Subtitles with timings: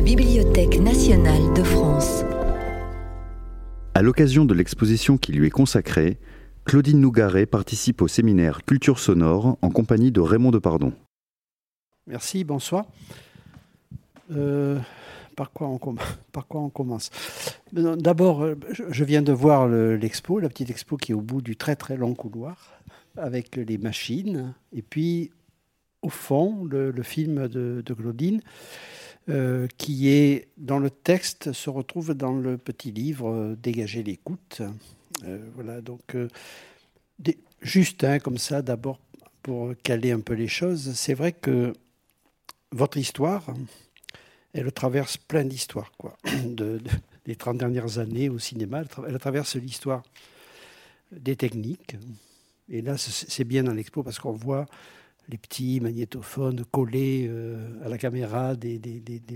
[0.00, 2.24] la Bibliothèque nationale de France.
[3.92, 6.16] À l'occasion de l'exposition qui lui est consacrée,
[6.64, 10.94] Claudine Nougaret participe au séminaire Culture sonore en compagnie de Raymond Depardon.
[12.06, 12.86] Merci, bonsoir.
[14.30, 14.78] Euh,
[15.36, 15.78] par, quoi on
[16.32, 17.10] par quoi on commence?
[17.70, 18.58] D'abord, euh,
[18.88, 21.98] je viens de voir l'expo, la petite expo qui est au bout du très très
[21.98, 22.80] long couloir,
[23.18, 25.30] avec les machines, et puis
[26.00, 28.40] au fond, le, film de, Claudine,
[29.30, 34.62] euh, qui est dans le texte, se retrouve dans le petit livre Dégager l'écoute.
[35.54, 36.16] voilà, donc
[37.62, 38.98] juste hein, comme ça, d'abord
[39.42, 41.72] pour caler un peu les choses, c'est vrai que
[42.72, 43.46] votre histoire,
[44.52, 46.16] elle traverse plein d'histoires, quoi.
[46.44, 46.80] De,
[47.26, 50.02] des 30 dernières années au cinéma, elle, traverse l'histoire
[51.12, 51.96] des techniques.
[52.68, 54.66] Et là, c'est bien dans l'expo parce qu'on voit
[55.28, 58.80] les petits magnétophones collés euh, à la caméra des,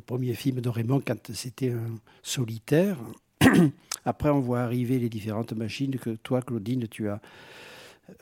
[0.04, 2.98] premiers films de Raymond quand c'était un solitaire.
[4.04, 7.20] Après, on voit arriver les différentes machines que toi, Claudine, tu as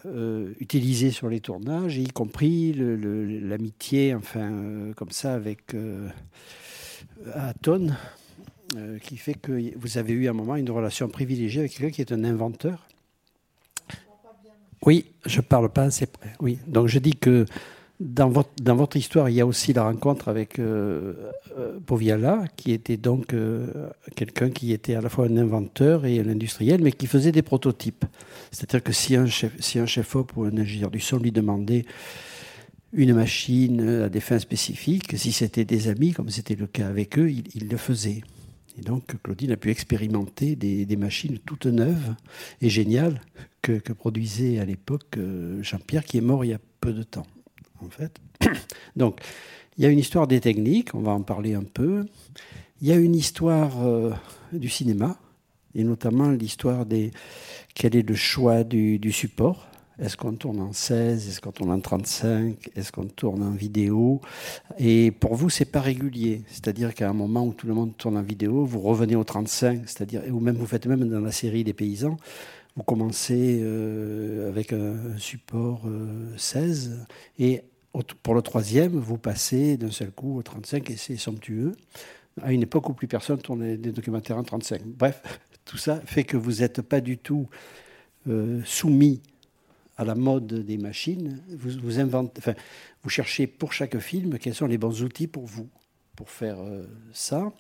[0.06, 5.75] euh, utilisé sur les tournages, y compris l'amitié, enfin, euh, comme ça, avec
[7.34, 7.92] Aton,
[9.03, 12.00] qui fait que vous avez eu à un moment une relation privilégiée avec quelqu'un qui
[12.00, 12.87] est un inventeur.
[14.84, 16.33] Oui, je parle pas assez près.
[16.41, 17.47] Oui, donc je dis que
[18.00, 21.14] dans votre, dans votre histoire, il y a aussi la rencontre avec euh,
[21.56, 21.78] euh
[22.56, 23.66] qui était donc euh,
[24.16, 27.42] quelqu'un qui était à la fois un inventeur et un industriel, mais qui faisait des
[27.42, 28.05] prototypes.
[28.50, 31.84] C'est-à-dire que si un chef, si un chef-op ou un ingénieur du son lui demandait
[32.92, 37.19] une machine à des fins spécifiques, si c'était des amis, comme c'était le cas avec
[37.19, 38.22] eux, il, le faisait.
[38.78, 42.15] Donc Claudine a pu expérimenter des, machines toutes neuves
[42.61, 43.20] et géniales
[43.61, 47.03] que, que produisait à l'époque euh, Jean-Pierre, qui est mort il y a peu de
[47.03, 47.27] temps
[47.84, 48.19] en fait.
[48.97, 49.20] Donc,
[49.77, 52.06] il y a une histoire des techniques, on va en parler un peu.
[52.81, 54.12] Il y a une histoire euh,
[54.53, 55.17] du cinéma,
[55.75, 57.10] et notamment l'histoire des.
[57.75, 59.66] Quel est le choix du, support
[59.98, 64.20] Est-ce qu'on tourne en 16 Est-ce qu'on tourne en 35 Est-ce qu'on tourne en vidéo?
[64.78, 66.42] Et pour vous, c'est pas régulier.
[66.48, 69.82] C'est-à-dire qu'à un moment où tout le monde tourne en vidéo, vous revenez au 35,
[69.86, 72.16] c'est-à-dire, ou même vous faites même dans la série des paysans,
[72.75, 75.82] vous commencez euh, avec un support
[76.38, 77.04] 16 euh,
[77.38, 77.62] et
[78.22, 81.72] pour le troisième, vous passez d'un seul coup au 35 et c'est somptueux,
[82.41, 84.82] à une époque où plus personne tournait des documentaires en 35.
[84.86, 85.22] Bref,
[85.66, 87.48] tout ça fait que vous n'êtes pas du tout
[88.28, 89.20] euh, soumis
[89.97, 91.42] à la mode des machines.
[91.48, 92.54] Vous, vous, inventez, enfin,
[93.03, 95.69] vous cherchez pour chaque film quels sont les bons outils pour vous,
[96.16, 97.53] pour faire euh, ça.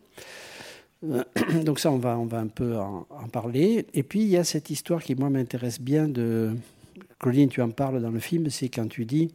[1.04, 1.24] Euh,
[1.64, 3.86] donc ça, on va, on va un peu en, parler.
[3.94, 6.54] Et puis, il y a cette histoire qui, moi, m'intéresse bien de...
[7.18, 9.30] Claudine, tu en parles dans le film, c'est quand tu dis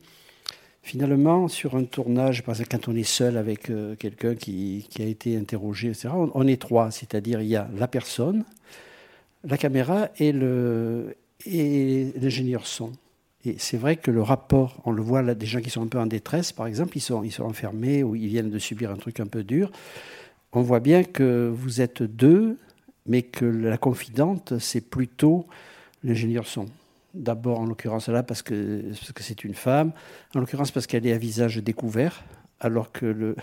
[0.87, 5.03] Finalement, sur un tournage, parce que quand on est seul avec euh, quelqu'un qui, a
[5.03, 8.45] été interrogé, etc., on, est trois, c'est-à-dire il y a la personne,
[9.43, 10.31] la caméra et
[11.45, 12.91] l'ingénieur son.
[13.45, 15.87] Et c'est vrai que le rapport, on le voit là, des gens qui sont un
[15.87, 18.91] peu en détresse, par exemple, ils sont, ils sont enfermés ou ils viennent de subir
[18.91, 19.71] un truc un peu dur.
[20.51, 22.57] On voit bien que vous êtes deux,
[23.05, 25.45] mais que la confidente, c'est plutôt
[26.03, 26.65] l'ingénieur son.
[27.13, 29.91] D'abord, en l'occurrence là, parce que c'est parce que une femme.
[30.35, 32.23] En l'occurrence, parce qu'elle est à visage découvert,
[32.59, 33.35] alors que le,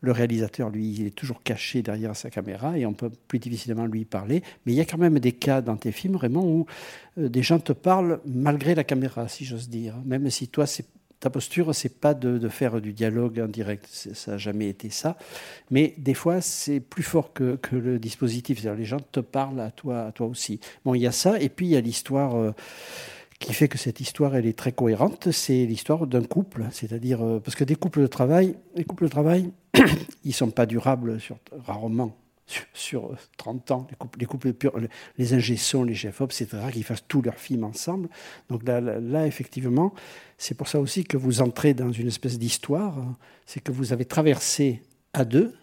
[0.00, 3.86] le réalisateur, lui, il est toujours caché derrière sa caméra et on peut plus difficilement
[3.86, 4.42] lui parler.
[4.64, 6.66] Mais il y a quand même des cas dans tes films, vraiment, où
[7.18, 9.96] euh, des gens te parlent malgré la caméra, si j'ose dire.
[10.06, 10.86] Même si toi, c'est
[11.20, 15.18] ta posture, c'est pas de, faire du dialogue en direct, ça n'a jamais été ça.
[15.70, 18.64] Mais des fois, c'est plus fort que, le dispositif.
[18.64, 20.60] les gens te parlent à toi, à toi aussi.
[20.82, 22.36] Bon, il y a ça, et puis il y a l'histoire.
[22.36, 22.52] Euh,
[23.40, 27.40] qui fait que cette histoire elle est très cohérente, c'est l'histoire d'un couple, c'est-à-dire euh,
[27.40, 29.50] parce que des couples de travail, les couples de travail,
[30.24, 31.18] ils sont pas durables
[31.66, 32.16] rarement
[32.74, 34.74] sur 30 ans, les couples, les, couples purs,
[35.18, 35.56] les ingé
[35.86, 38.08] les chefs-op, c'est rare qu'ils fassent tous leurs films ensemble.
[38.48, 39.94] Donc là, effectivement,
[40.36, 42.96] c'est pour ça aussi que vous entrez dans une espèce d'histoire,
[43.46, 44.82] c'est que vous avez traversé
[45.12, 45.54] à deux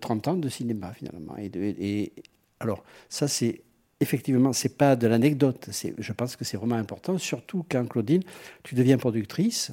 [0.00, 1.36] 30 euh, ans de cinéma finalement.
[1.38, 2.12] Et
[2.58, 3.62] alors ça, c'est
[4.02, 5.70] effectivement, c'est pas de l'anecdote.
[5.98, 8.22] Je pense que c'est vraiment important, surtout quand Claudine,
[8.62, 9.72] tu deviens productrice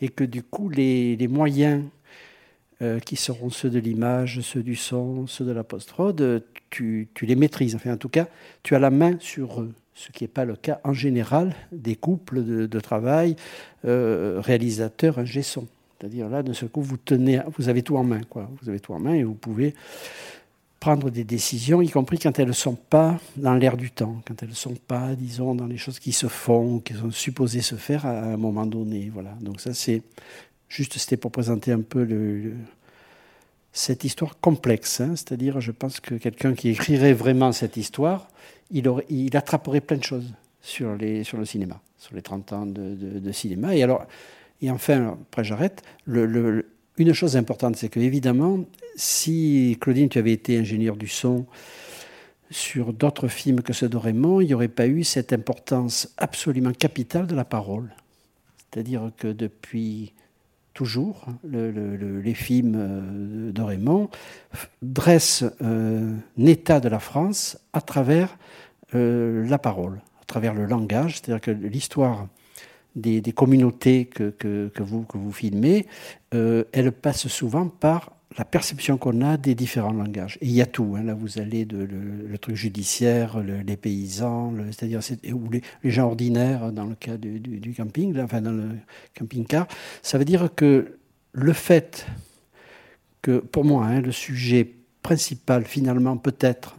[0.00, 1.84] et que du coup les, moyens
[2.82, 7.24] euh, qui seront ceux de l'image, ceux du son, ceux de la post-prod, tu, tu,
[7.24, 7.74] les maîtrises.
[7.74, 8.28] Enfin, en tout cas,
[8.62, 11.96] tu as la main sur eux, ce qui n'est pas le cas en général des
[11.96, 13.36] couples de, travail
[13.86, 15.66] euh, réalisateurs ingé son.
[15.98, 18.50] C'est-à-dire là, de ce coup, vous tenez, vous avez tout en main, quoi.
[18.60, 19.74] Vous avez tout en main et vous pouvez
[20.86, 24.40] prendre des décisions, y compris quand elles ne sont pas dans l'air du temps, quand
[24.40, 27.74] elles ne sont pas, disons, dans les choses qui se font, qui sont supposées se
[27.74, 29.10] faire à un moment donné.
[29.12, 29.34] Voilà.
[29.40, 30.02] Donc ça, c'est
[30.68, 32.54] Juste, c'était pour présenter un peu le,
[33.72, 35.00] cette histoire complexe.
[35.00, 35.14] Hein.
[35.16, 38.28] C'est-à-dire, je pense que quelqu'un qui écrirait vraiment cette histoire,
[38.70, 43.74] il, attraperait plein de choses sur, les, le cinéma, sur les 30 ans de, cinéma.
[43.74, 44.06] Et, alors,
[44.62, 48.60] et enfin, après j'arrête, le, une chose importante, c'est que évidemment,
[48.96, 51.46] si Claudine, tu avais été ingénieur du son
[52.50, 56.72] sur d'autres films que ceux de Raymond, il n'y aurait pas eu cette importance absolument
[56.72, 57.94] capitale de la parole.
[58.70, 60.12] C'est-à-dire que depuis
[60.74, 64.10] toujours, les films euh, de Raymond
[64.82, 68.36] dressent euh, un état de la France à travers
[68.94, 71.14] euh, la parole, à travers le langage.
[71.16, 72.28] C'est-à-dire que l'histoire
[72.94, 75.86] des, communautés que, vous, que vous filmez,
[76.30, 80.36] elle passe souvent par la perception qu'on a des différents langages.
[80.40, 80.94] Et il y a tout.
[80.96, 81.04] Hein.
[81.04, 85.00] Là, vous allez de le, truc judiciaire, les paysans, c'est-à-dire
[85.32, 88.68] ou les, gens ordinaires dans le cas du, camping, enfin dans le
[89.18, 89.66] camping-car.
[90.02, 90.98] Ça veut dire que
[91.32, 92.06] le fait
[93.22, 94.70] que, pour moi, hein, le sujet
[95.02, 96.76] principal, finalement, peut-être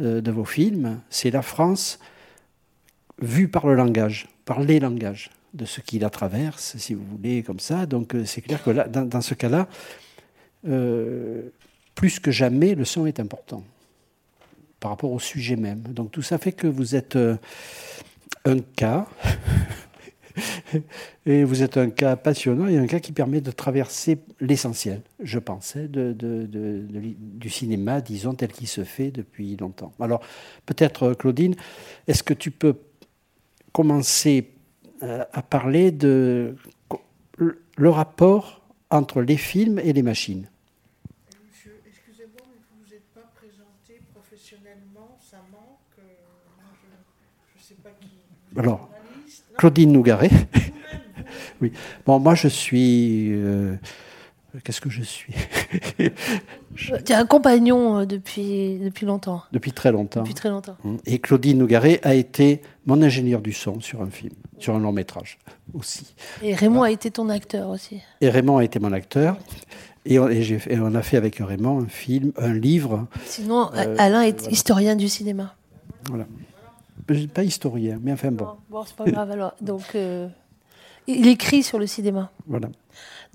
[0.00, 1.98] euh, de vos films, c'est la France
[3.20, 7.42] vue par le langage, par les langages, de ce qui la traverse, si vous voulez,
[7.42, 7.86] comme ça.
[7.86, 9.68] Donc, euh, c'est clair que là, dans ce cas-là,
[10.66, 11.50] euh,
[11.94, 13.64] plus que jamais, le son est important
[14.80, 15.82] par rapport au sujet même.
[15.82, 17.36] Donc tout ça fait que vous êtes euh,
[18.44, 19.06] un cas,
[21.26, 25.38] et vous êtes un cas passionnant et un cas qui permet de traverser l'essentiel, je
[25.38, 26.14] pense, hein, de,
[27.18, 29.92] du cinéma, disons, tel qu'il se fait depuis longtemps.
[30.00, 30.20] Alors
[30.66, 31.54] peut-être, Claudine,
[32.06, 32.76] est-ce que tu peux
[33.72, 34.50] commencer
[35.02, 36.56] euh, à parler de
[37.38, 38.57] le rapport
[38.90, 40.48] entre les films et les machines.
[41.46, 45.78] Monsieur, excusez-moi, mais vous ne vous êtes pas présenté professionnellement, ça manque.
[45.98, 46.02] Euh,
[47.54, 48.08] je ne sais pas qui.
[48.56, 48.90] Alors,
[49.58, 50.30] Claudine Nougaret.
[51.60, 51.72] oui.
[52.06, 53.32] Bon, moi, je suis.
[53.32, 53.76] Euh,
[54.64, 55.34] qu'est-ce que je suis
[56.76, 59.42] Tu es un compagnon euh, depuis, depuis longtemps.
[59.52, 60.20] Depuis très longtemps.
[60.20, 60.76] Depuis très longtemps.
[60.84, 60.98] Hum.
[61.06, 64.92] Et Claudine Nougaret a été mon ingénieur du son sur un film, sur un long
[64.92, 65.38] métrage
[65.74, 66.14] aussi.
[66.42, 68.00] Et Raymond a été ton acteur aussi.
[68.20, 69.36] Et Raymond a été mon acteur.
[70.04, 73.06] Et on, on a fait avec Raymond un film, un livre.
[73.26, 75.54] Sinon, euh, Alain est historien du cinéma.
[76.08, 76.26] Voilà.
[77.34, 78.48] Pas historien, mais enfin bon.
[78.70, 79.54] Bon, c'est pas grave alors.
[79.60, 80.28] Donc, euh,
[81.08, 82.30] il écrit sur le cinéma.
[82.46, 82.68] Voilà.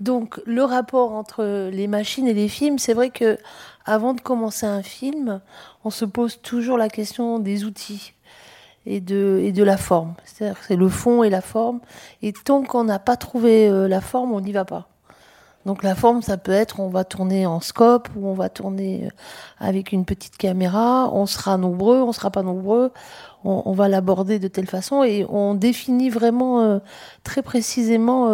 [0.00, 3.38] Donc le rapport entre les machines et les films, c'est vrai que
[3.84, 5.40] avant de commencer un film,
[5.84, 8.14] on se pose toujours la question des outils
[8.86, 10.14] et de, et de la forme.
[10.24, 11.80] C'est-à-dire c'est le fond et la forme.
[12.22, 14.88] Et tant qu'on n'a pas trouvé euh, la forme, on n'y va pas.
[15.64, 19.06] Donc la forme, ça peut être on va tourner en scope ou on va tourner
[19.06, 19.08] euh,
[19.58, 22.92] avec une petite caméra, on sera nombreux, on sera pas nombreux,
[23.44, 26.78] on, va l'aborder de telle façon et on définit vraiment euh,
[27.22, 28.30] très précisément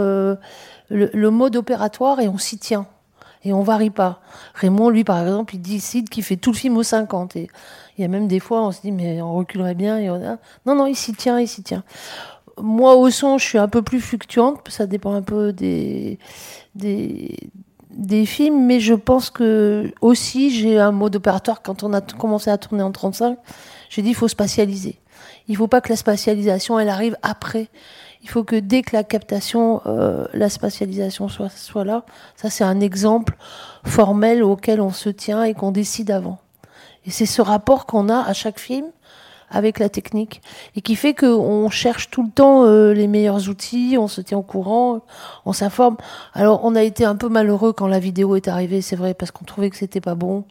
[0.91, 2.87] le, mode opératoire et on s'y tient.
[3.43, 4.21] Et on varie pas.
[4.55, 7.37] Raymond, lui, par exemple, il décide qu'il fait tout le film aux 50.
[7.37, 7.49] Et
[7.97, 9.99] il y a même des fois, on se dit, mais on reculerait bien.
[10.13, 11.83] On Non, non, il s'y tient, il s'y tient.
[12.59, 14.61] Moi, au son, je suis un peu plus fluctuante.
[14.69, 16.19] Ça dépend un peu des,
[16.75, 17.51] des,
[17.91, 18.67] des films.
[18.67, 21.63] Mais je pense que aussi, j'ai un mode opératoire.
[21.63, 23.39] Quand on a commencé à tourner en 35,
[23.91, 24.99] j'ai dit, il faut spatialiser.
[25.49, 27.69] Il faut pas que la spatialisation, elle arrive après
[28.23, 32.05] il faut que dès que la captation, euh, la spatialisation soit, soit là,
[32.37, 33.37] ça c'est un exemple
[33.85, 36.39] formel auquel on se tient et qu'on décide avant.
[37.07, 38.87] Et c'est ce rapport qu'on a à chaque film
[39.49, 40.43] avec la technique
[40.77, 44.39] et qui fait qu'on cherche tout le temps euh, les meilleurs outils, on se tient
[44.39, 45.01] au courant,
[45.47, 45.97] on s'informe.
[46.35, 49.31] Alors on a été un peu malheureux quand la vidéo est arrivée, c'est vrai, parce
[49.31, 50.45] qu'on trouvait que c'était pas bon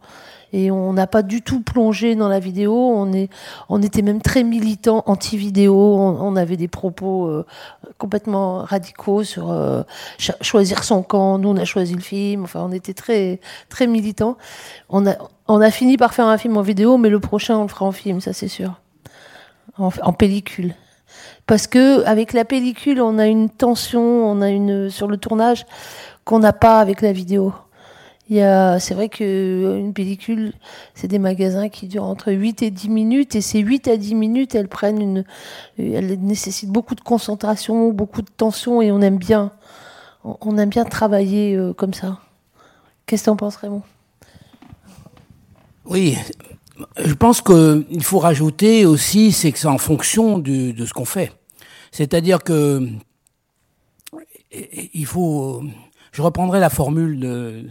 [0.54, 2.74] et on n'a pas du tout plongé dans la vidéo.
[2.74, 3.30] On est,
[3.70, 5.76] on était même très militant anti-vidéo.
[5.76, 7.46] On, avait des propos euh,
[7.98, 9.84] complètement radicaux sur euh,
[10.42, 11.38] choisir son camp.
[11.38, 12.44] Nous, on a choisi le film.
[12.44, 13.40] Enfin, on était très,
[13.70, 14.38] très militants.
[14.90, 15.16] On a,
[15.48, 17.86] on a fini par faire un film en vidéo, mais le prochain, on le fera
[17.86, 18.80] en film, ça c'est sûr,
[19.78, 20.76] en, en pellicule
[21.48, 25.66] parce que avec la pellicule, on a une tension, on a une sur le tournage
[26.24, 27.54] qu'on n'a pas avec la vidéo
[28.30, 30.54] c'est vrai qu'une pellicule,
[30.94, 34.16] c'est des magasins qui durent entre 8 et 10 minutes, et ces 8 à 10
[34.16, 35.24] minutes, elles prennent une,
[35.78, 39.52] elles nécessitent beaucoup de concentration, beaucoup de tension, et on aime bien,
[40.24, 42.20] on aime bien travailler euh, comme ça.
[43.06, 43.82] Qu'est-ce que tu en penses, Raymond?
[45.86, 46.16] Oui,
[47.04, 51.32] je pense qu'il faut rajouter aussi, c'est que c'est en fonction de ce qu'on fait.
[51.92, 52.88] C'est-à-dire que
[54.52, 55.64] il faut,
[56.12, 57.66] je reprendrai la formule de,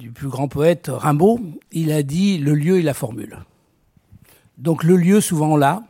[0.00, 1.38] du plus grand poète Rimbaud,
[1.72, 3.38] il a dit le lieu et la formule.
[4.56, 5.82] Donc le lieu souvent là,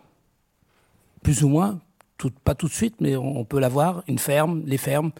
[1.22, 1.78] plus ou moins,
[2.44, 5.12] pas tout de suite, mais on peut l'avoir, une ferme, les fermes,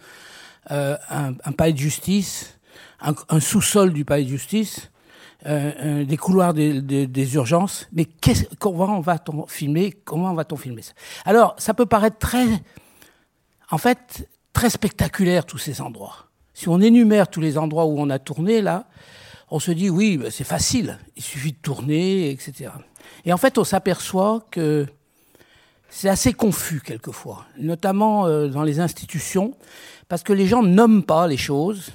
[0.71, 2.59] euh, un, palais de justice,
[2.99, 4.91] un, sous-sol du palais de justice,
[5.45, 7.87] euh, euh, des couloirs des, des, urgences.
[7.93, 8.07] Mais
[8.59, 10.93] comment va-t-on filmer Comment va-t-on filmer ça?
[11.25, 12.45] Alors, ça peut paraître très,
[13.71, 16.30] en fait, très spectaculaire tous ces endroits.
[16.61, 18.85] Si on énumère tous les endroits où on a tourné là,
[19.49, 22.69] on se dit oui, ben, c'est facile, il suffit de tourner, etc.
[23.25, 24.85] Et en fait, on s'aperçoit que
[25.89, 29.57] c'est assez confus quelquefois, notamment euh, dans les institutions,
[30.07, 31.89] parce que les gens nomment pas les choses.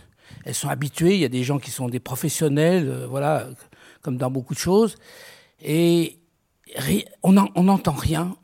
[0.44, 1.14] Elles sont habituées.
[1.14, 3.46] Il y a des gens qui sont des professionnels, euh, voilà,
[4.02, 4.96] comme dans beaucoup de choses,
[5.62, 6.18] et
[7.22, 8.34] on n'en- on n'entend rien,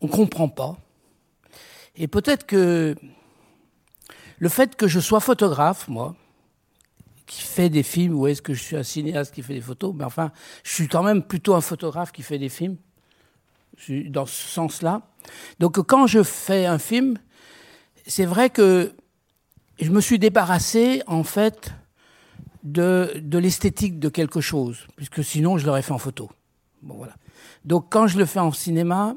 [0.00, 0.78] on comprend pas.
[1.94, 2.96] Et peut-être que
[4.40, 6.16] le fait que je sois photographe, moi,
[7.26, 9.94] qui fait des films, ou est-ce que je suis un cinéaste qui fait des photos
[9.94, 10.32] Mais enfin,
[10.64, 12.76] je suis quand même plutôt un photographe qui fait des films,
[14.06, 15.02] dans ce sens-là.
[15.60, 17.18] Donc quand je fais un film,
[18.06, 18.94] c'est vrai que
[19.78, 21.72] je me suis débarrassé, en fait,
[22.64, 26.30] de, de l'esthétique de quelque chose, puisque sinon je l'aurais fait en photo.
[26.82, 27.14] Bon, voilà.
[27.64, 29.16] Donc quand je le fais en cinéma,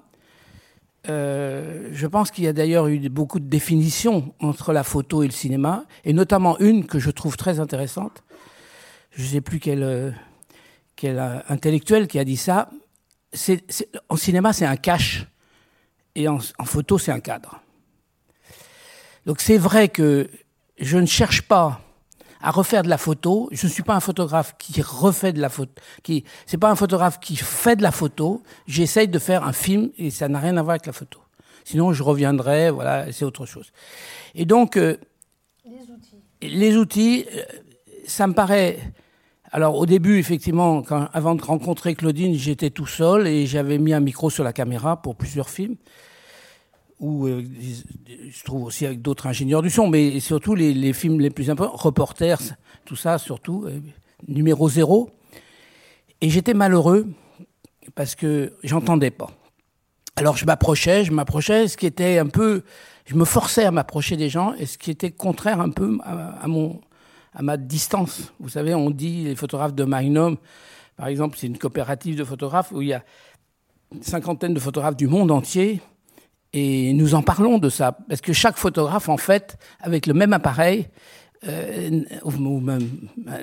[1.10, 5.28] euh, je pense qu'il y a d'ailleurs eu beaucoup de définitions entre la photo et
[5.28, 8.24] le cinéma, et notamment une que je trouve très intéressante.
[9.12, 10.12] Je ne sais plus quel, euh,
[10.96, 12.70] quel euh, intellectuel qui a dit ça.
[13.34, 15.26] C'est, c'est- en cinéma, c'est un cache,
[16.16, 17.60] et en photo, c'est un cadre.
[19.26, 20.30] Donc c'est vrai que
[20.80, 21.82] je ne cherche pas
[22.44, 23.50] à refaire de la photo.
[23.52, 25.72] Je ne suis pas un photographe qui refait de la photo.
[26.04, 28.44] Qui, c'est pas un photographe qui fait de la photo.
[28.68, 31.20] J'essaye de faire un film et ça n'a rien à voir avec la photo.
[31.64, 32.70] Sinon, je reviendrai.
[32.70, 33.72] Voilà, c'est autre chose.
[34.36, 34.98] Et donc, euh,
[36.42, 37.44] les outils, euh,
[38.06, 38.78] ça me paraît.
[39.52, 43.94] Alors, au début, effectivement, quand, avant de rencontrer Claudine, j'étais tout seul et j'avais mis
[43.94, 45.78] un micro sur la caméra pour plusieurs films
[47.28, 47.44] euh,
[48.30, 51.76] je trouve aussi avec d'autres ingénieurs du son, mais surtout les, films les plus importants,
[51.76, 52.56] Reporters,
[52.86, 53.80] tout ça surtout, euh,
[54.28, 55.10] numéro zéro.
[56.22, 57.08] Et j'étais malheureux
[57.96, 59.32] parce que j'entendais pas.
[60.16, 62.64] Alors je m'approchais, je m'approchais, ce qui était un peu,
[63.06, 66.44] je me forçais à m'approcher des gens, et ce qui était contraire un peu à,
[66.44, 66.80] à mon,
[67.34, 68.32] à ma distance.
[68.40, 70.38] Vous savez, on dit les photographes de Magnum,
[70.96, 73.04] par exemple, c'est une coopérative de photographes où il y a
[73.94, 75.82] une cinquantaine de photographes du monde entier.
[76.54, 80.34] Et nous en parlons de ça, parce que chaque photographe, en fait, avec le même
[80.34, 80.88] appareil,
[81.48, 82.04] euh,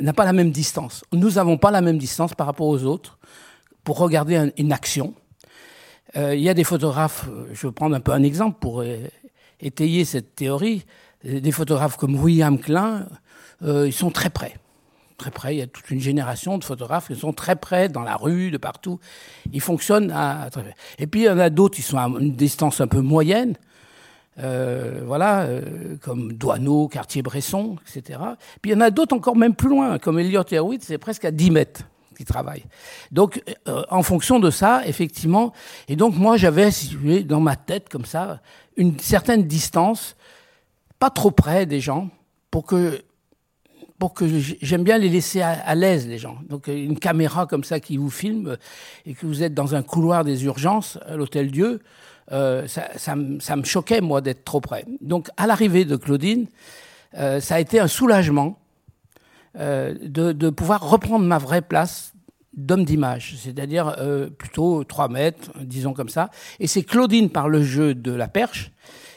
[0.00, 1.04] n'a pas la même distance.
[1.12, 3.18] Nous n'avons pas la même distance par rapport aux autres
[3.84, 5.14] pour regarder un- une action.
[6.16, 8.82] Euh, Il y a des photographes, euh, je vais prendre un peu un exemple pour
[9.60, 10.84] étayer cette théorie,
[11.24, 13.06] des photographes comme William Klein,
[13.62, 14.54] ils sont très près.
[15.20, 18.00] Très près, il y a toute une génération de photographes qui sont très près, dans
[18.00, 18.98] la rue, de partout.
[19.52, 20.74] Ils fonctionnent à, très près.
[20.98, 23.54] Et puis il y en a d'autres qui sont à une distance un peu moyenne,
[24.38, 28.18] euh, voilà, euh, comme Douaneau, Cartier-Bresson, etc.
[28.62, 31.26] Puis il y en a d'autres encore même plus loin, comme Elliot Erwitt, c'est presque
[31.26, 31.82] à 10 mètres
[32.16, 32.64] qui travaillent.
[33.12, 35.52] Donc, euh, en fonction de ça, effectivement,
[35.86, 38.40] et donc moi j'avais, si vous voulez, dans ma tête comme ça,
[38.78, 40.16] une certaine distance,
[40.98, 42.08] pas trop près des gens,
[42.50, 43.02] pour que
[44.00, 44.24] pour que
[44.62, 46.38] j'aime bien les laisser à, l'aise les gens.
[46.48, 48.56] Donc euh, une caméra comme ça qui vous filme euh,
[49.04, 51.80] et que vous êtes dans un couloir des urgences à l'hôtel Dieu,
[52.32, 54.86] euh, ça, ça, me- choquait moi d'être trop près.
[55.02, 56.46] Donc à l'arrivée de Claudine,
[57.12, 58.56] ça a été un soulagement
[59.56, 59.96] de,
[60.32, 62.12] de pouvoir reprendre ma vraie place
[62.54, 63.96] d'homme d'image, c'est-à-dire
[64.38, 66.30] plutôt 3 mètres, disons comme ça.
[66.60, 68.70] Et c'est Claudine, par le jeu de la perche,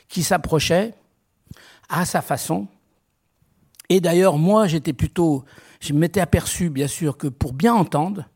[0.10, 0.96] qui s'approchait
[1.88, 2.68] à sa façon.
[3.90, 5.44] Et d'ailleurs, moi, j'étais plutôt,
[5.80, 8.30] je m'étais aperçu, bien sûr, que pour bien entendre,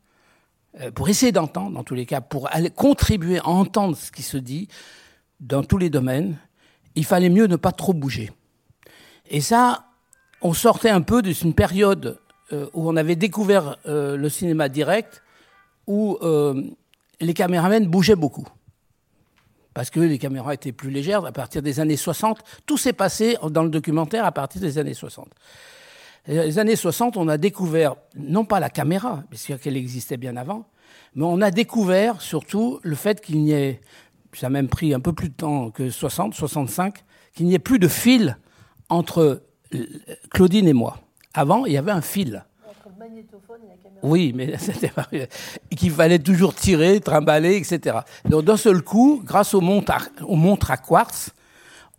[0.80, 4.22] euh, pour essayer d'entendre, dans tous les cas, pour aller contribuer à entendre ce qui
[4.22, 4.68] se dit
[5.40, 6.36] dans tous les domaines,
[6.94, 8.30] il fallait mieux ne pas trop bouger.
[9.30, 9.86] Et ça,
[10.42, 12.18] on sortait un peu d'une période
[12.52, 15.22] euh, où on avait découvert euh, le cinéma direct,
[15.86, 16.18] où
[17.20, 18.46] les caméramens bougeaient beaucoup.
[19.78, 22.40] Parce que les caméras étaient plus légères à partir des années 60.
[22.66, 25.28] Tout s'est passé dans le documentaire à partir des années 60.
[26.26, 30.66] Les années 60, on a découvert, non pas la caméra, parce qu'elle existait bien avant,
[31.14, 33.80] mais on a découvert surtout le fait qu'il n'y ait,
[34.32, 36.96] ça a même pris un peu plus de temps que 60, 65,
[37.36, 38.36] qu'il n'y ait plus de fil
[38.88, 39.44] entre
[39.76, 39.86] euh,
[40.32, 40.98] Claudine et moi.
[41.34, 42.44] Avant, il y avait un fil.
[43.08, 44.00] Magnétophone et la caméra.
[44.02, 45.06] Oui, mais c'était pas
[45.76, 47.98] qu'il fallait toujours tirer, trimballer, etc.
[48.28, 51.30] Donc d'un seul coup, grâce aux montres à, aux montres à quartz,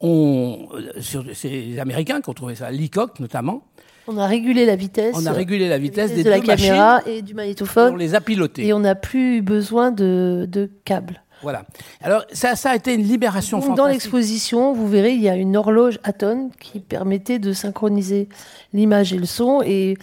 [0.02, 0.70] on,
[1.02, 3.64] sur- c'est les Américains qui ont trouvé ça, Leacock notamment,
[4.08, 5.16] On a régulé la vitesse.
[5.18, 7.38] on a régulé la vitesse, des de la deux machines caméra et du et on
[7.38, 7.98] magnétophone.
[7.98, 8.66] les a pilotées.
[8.66, 11.22] Et on n'a plus besoin de, de câbles.
[11.42, 11.66] Voilà.
[12.02, 13.86] Alors ça, ça a été une libération Donc, fantastique.
[13.86, 18.28] dans l'exposition, vous verrez, il y a une horloge Aton qui permettait de synchroniser
[18.74, 19.62] l'image et le son.
[19.66, 19.96] Et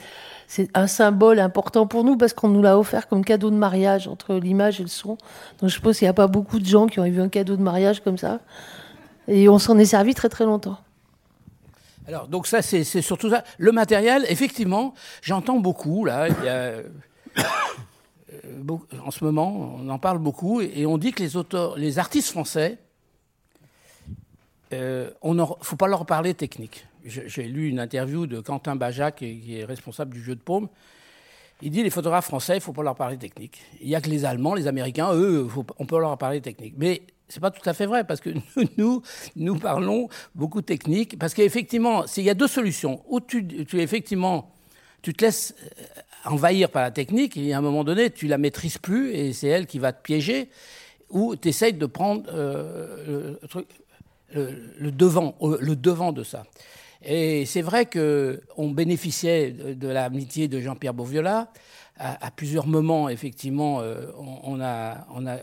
[0.49, 4.07] c'est un symbole important pour nous parce qu'on nous l'a offert comme cadeau de mariage
[4.09, 5.19] entre l'image et le son.
[5.61, 7.57] Donc je pense qu'il n'y a pas beaucoup de gens qui ont eu un cadeau
[7.57, 8.41] de mariage comme ça.
[9.29, 10.79] Et on s'en est servi très très longtemps.
[12.09, 13.43] Alors, donc ça, c'est surtout ça.
[13.59, 16.83] Le matériel, effectivement, j'entends beaucoup, là, il euh,
[19.05, 22.31] en ce moment, on en parle beaucoup, et on dit que les auteurs, les artistes
[22.31, 22.79] français,
[24.73, 26.87] euh, on ne faut pas leur parler technique.
[27.07, 30.69] J'ai lu une interview de Quentin Bajac, qui est responsable du jeu de paume.
[31.63, 33.63] Il dit les photographes français, il ne faut pas leur parler technique.
[33.81, 35.49] Il n'y a que les Allemands, les Américains, eux,
[35.79, 36.75] on peut leur parler technique.
[36.77, 38.31] Mais c'est pas tout à fait vrai parce que
[38.77, 39.03] nous,
[39.37, 41.19] nous, parlons beaucoup technique.
[41.19, 43.03] Parce qu'effectivement, il y a deux solutions.
[43.09, 44.53] Ou tu, effectivement,
[45.01, 48.37] tu te laisses euh, envahir par la technique et à un moment donné, tu la
[48.37, 50.51] maîtrises plus et c'est elle qui va te piéger.
[51.09, 53.37] Ou tu essayes de prendre euh,
[54.35, 56.45] le devant, euh, le devant de ça.
[57.05, 61.53] Et c'est vrai qu'on bénéficiait de, l'amitié de Jean-Pierre Beauviola.
[61.99, 64.57] À, à plusieurs moments, effectivement, euh, on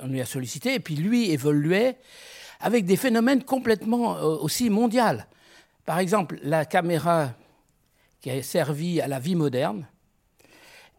[0.07, 0.75] lui a sollicité.
[0.75, 1.97] Et puis lui évoluait
[2.59, 5.01] avec des phénomènes complètement euh, aussi mondiaux.
[5.85, 7.33] Par exemple, la caméra
[8.21, 9.85] qui a servi à la vie moderne.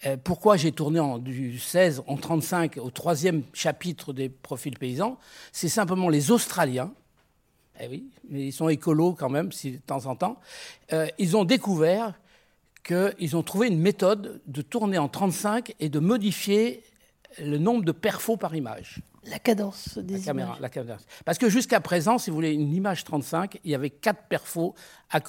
[0.05, 5.19] Euh, pourquoi j'ai tourné en, du 16 en 35 au troisième chapitre des profils paysans?
[5.53, 6.93] C'est simplement les Australiens
[7.81, 10.39] eh oui, mais ils sont écolos quand même, si, de temps en temps.
[10.93, 12.15] Euh, ils ont découvert
[12.85, 16.83] qu'ils ont trouvé une méthode de tourner en 35 et de modifier
[17.43, 19.01] le nombre de perfos par image.
[19.27, 20.61] La cadence des La caméra, images.
[20.61, 20.99] la caméra.
[21.25, 24.75] Parce que jusqu'à présent, si vous voulez une image 35, il y avait quatre perfos
[25.11, 25.21] à,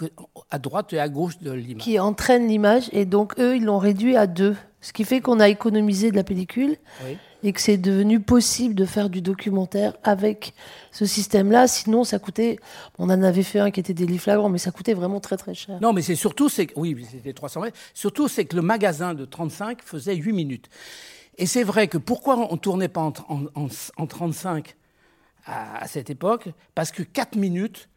[0.51, 1.81] à droite et à gauche de l'image.
[1.83, 2.89] Qui entraîne l'image.
[2.91, 4.55] Et donc, eux, ils l'ont réduit à deux.
[4.86, 6.77] Ce qui fait qu'on a économisé de la pellicule.
[7.04, 7.18] Oui.
[7.44, 10.54] et que c'est devenu possible de faire du documentaire avec
[10.92, 11.68] ce système-là.
[11.68, 12.58] Sinon, ça coûtait.
[13.00, 15.54] On en avait fait un qui était délit flagrant, mais ça coûtait vraiment très très
[15.54, 15.77] cher.
[15.82, 17.77] Non, mais c'est surtout, c'est oui, c'était 300 mètres.
[17.94, 20.69] Surtout, c'est que le magasin de 35 faisait 8 minutes.
[21.38, 23.67] Et c'est vrai que pourquoi on ne tournait pas en, en- en-
[23.98, 24.76] en 35
[25.45, 26.50] à, à cette époque?
[26.76, 27.89] Parce que 4 minutes,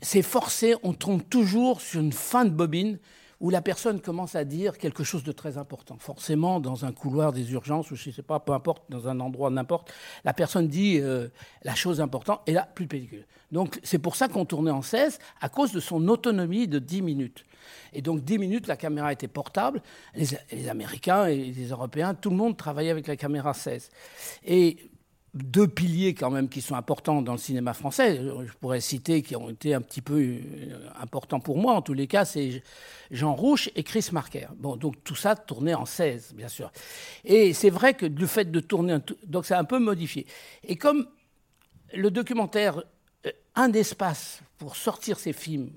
[0.00, 2.98] c'est forcé, on tombe toujours sur une fin de bobine
[3.40, 5.96] où la personne commence à dire quelque chose de très important.
[5.98, 9.20] Forcément, dans un couloir des urgences, ou je ne sais pas, peu importe, dans un
[9.20, 9.92] endroit n'importe,
[10.24, 11.28] la personne dit euh,
[11.62, 13.26] la chose importante, et là, plus de pellicule.
[13.52, 17.02] Donc, c'est pour ça qu'on tournait en 16, à cause de son autonomie de 10
[17.02, 17.44] minutes.
[17.92, 19.82] Et donc, 10 minutes, la caméra était portable.
[20.14, 23.90] Les, Américains et les Européens, tout le monde travaillait avec la caméra 16.
[24.46, 24.90] Et
[25.34, 29.36] deux piliers quand même qui sont importants dans le cinéma français, je pourrais citer qui
[29.36, 32.62] ont été un petit peu euh, importants pour moi en tous les cas, c'est
[33.10, 34.48] Jean Rouche et Chris Marker.
[34.56, 36.72] Bon, donc tout ça tournait en 16, bien sûr.
[37.24, 40.26] Et c'est vrai que le fait de tourner, donc c'est un peu modifié.
[40.64, 41.06] Et comme
[41.94, 42.82] le documentaire,
[43.26, 45.70] euh, un espace pour sortir ces films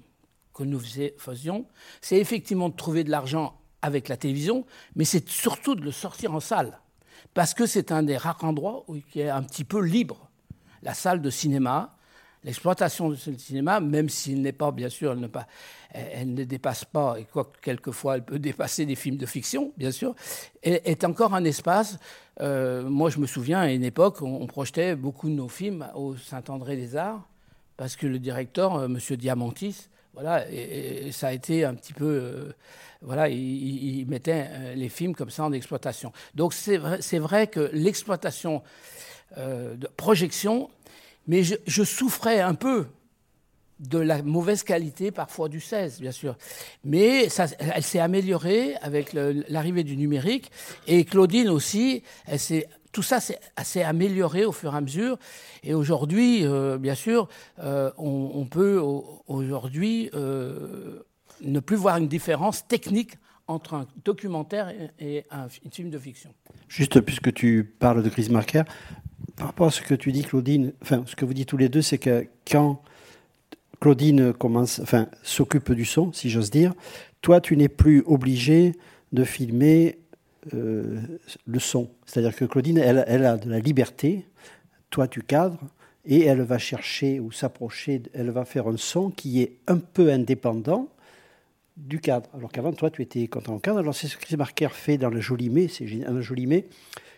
[0.53, 0.81] que nous
[1.17, 1.65] faisions,
[2.01, 6.33] c'est effectivement de trouver de l'argent avec la télévision, mais c'est surtout de le sortir
[6.33, 6.79] en salle.
[7.33, 10.29] Parce que c'est un des rares endroits où qui est un petit peu libre.
[10.83, 11.95] La salle de cinéma,
[12.43, 15.47] l'exploitation de ce cinéma, même s'il n'est pas, bien sûr, elle ne, pas,
[15.91, 19.71] elle- ne dépasse pas, et quoi que quelquefois elle peut dépasser des films de fiction,
[19.77, 20.15] bien sûr,
[20.63, 21.99] est, encore un espace.
[22.41, 25.87] euh, moi, je me souviens, à une époque, on, on projetait beaucoup de nos films
[25.95, 27.27] au Saint-André-des-Arts,
[27.77, 32.05] parce que le directeur, euh, Monsieur Diamantis, voilà, et, ça a été un petit peu,
[32.05, 32.53] euh,
[33.01, 36.11] voilà, il, mettait euh, les films comme ça en exploitation.
[36.35, 38.61] Donc c'est vrai, vrai que l'exploitation
[39.37, 40.69] euh, de projection,
[41.27, 42.87] mais je souffrais un peu
[43.81, 46.37] de la mauvaise qualité parfois du 16, bien sûr.
[46.83, 47.27] Mais
[47.75, 50.51] elle s'est améliorée avec l'arrivée du numérique.
[50.87, 55.17] Et Claudine aussi, elle s'est- tout ça s'est amélioré au fur et à mesure.
[55.63, 57.27] Et aujourd'hui, euh, bien sûr,
[57.59, 60.99] euh, on, peut au- aujourd'hui euh,
[61.41, 63.13] ne plus voir une différence technique
[63.47, 66.33] entre un documentaire et, un, fi- film de fiction.
[66.67, 68.63] Juste puisque tu parles de Chris Marker,
[69.37, 71.69] par rapport à ce que tu dis, Claudine, enfin, ce que vous dites tous les
[71.69, 72.81] deux, c'est que quand
[73.81, 74.33] Claudine
[75.23, 76.73] s'occupe du son, si j'ose dire,
[77.21, 78.73] toi, tu n'es plus obligé
[79.11, 79.97] de filmer
[80.53, 81.01] euh,
[81.45, 81.89] le son.
[82.05, 84.27] C'est-à-dire que Claudine, elle, a de la liberté,
[84.91, 85.59] toi, tu cadres,
[86.05, 90.11] et elle va chercher ou s'approcher, elle va faire un son qui est un peu
[90.11, 90.87] indépendant
[91.75, 92.29] du cadre.
[92.35, 93.79] Alors qu'avant, toi, tu étais content au cadre.
[93.79, 96.21] Alors c'est ce que Chris Marker fait dans le Joli-Mai, c'est génial, un.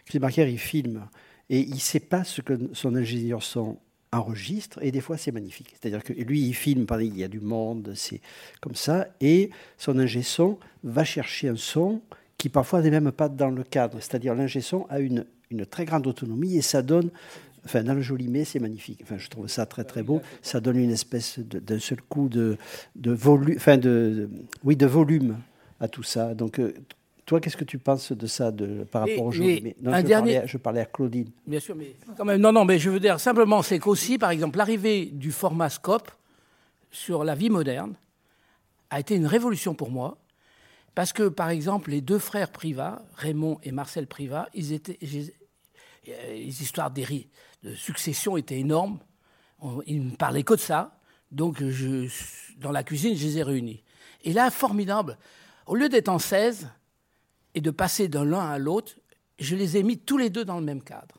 [0.05, 1.07] Chris Marker, il filme
[1.49, 3.77] et il ne sait pas ce que son ingénieur son
[4.13, 5.75] enregistre et des fois c'est magnifique.
[5.79, 8.21] C'est-à-dire que lui, il filme, il y a du monde, c'est
[8.61, 12.01] comme ça, et son ingé son va chercher un son
[12.37, 13.99] qui parfois n'est même pas dans le cadre.
[13.99, 17.09] C'est-à-dire l'ingé son a une, une très grande autonomie et ça donne
[17.65, 18.99] enfin dans le Jolimet, c'est magnifique.
[19.03, 20.21] Enfin, je trouve ça très très beau.
[20.41, 22.57] Ça donne une espèce d'un seul coup de,
[22.95, 24.29] de volume, enfin de,
[24.63, 25.37] oui, de volume
[25.79, 26.33] à tout ça.
[26.33, 26.73] Donc, euh,
[27.25, 30.05] toi, qu'est-ce que tu penses de ça de, par rapport au Jolimet non, un je,
[30.05, 30.33] dernier...
[30.33, 31.29] parlais, je parlais à Claudine.
[31.47, 34.31] Bien sûr, mais quand même, non, non, mais je veux dire simplement, c'est qu'aussi, par
[34.31, 36.11] exemple, l'arrivée du format scope
[36.91, 37.95] sur la vie moderne
[38.89, 40.17] a été une révolution pour moi.
[40.95, 46.61] Parce que, par exemple, les deux frères Privat, Raymond et Marcel Privat, ils étaient, les
[46.61, 47.03] histoires de
[47.75, 48.99] succession étaient énormes.
[49.87, 50.99] Ils ne parlaient que de ça.
[51.31, 52.07] Donc, je,
[52.59, 53.81] dans la cuisine, je les ai réunis.
[54.23, 55.17] Et là, formidable.
[55.65, 56.69] Au lieu d'être en 16
[57.55, 58.93] et de passer d'un l'un à l'autre,
[59.39, 61.15] je les ai mis tous les deux dans le même cadre.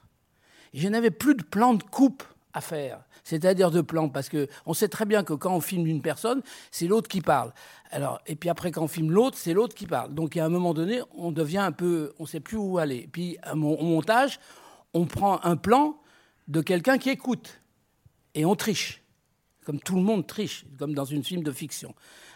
[0.73, 4.89] Je n'avais plus de plan de coupe à faire, c'est-à-dire de plan, parce qu'on sait
[4.89, 7.53] très bien que quand on filme une personne, c'est l'autre qui parle.
[7.91, 10.15] Alors, et puis après, quand on filme l'autre, c'est l'autre qui parle.
[10.15, 13.09] Donc, à un moment donné, on devient un peu, on ne sait plus où aller.
[13.11, 14.39] Puis, au montage,
[14.95, 15.97] on prend un plan
[16.47, 17.61] de quelqu'un qui écoute
[18.35, 19.03] et on triche,
[19.65, 21.95] comme tout le monde triche, comme dans une film de fiction.